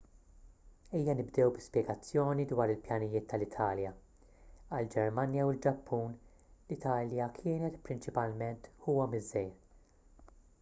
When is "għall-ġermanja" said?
4.77-5.45